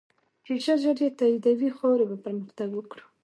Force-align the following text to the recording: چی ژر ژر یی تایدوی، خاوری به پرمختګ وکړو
چی 0.45 0.53
ژر 0.63 0.77
ژر 0.83 0.97
یی 1.01 1.11
تایدوی، 1.19 1.69
خاوری 1.77 2.05
به 2.09 2.17
پرمختګ 2.25 2.69
وکړو 2.73 3.03